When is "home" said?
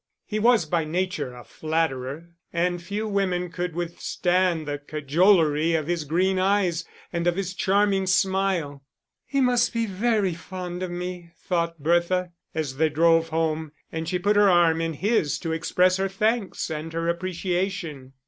13.29-13.73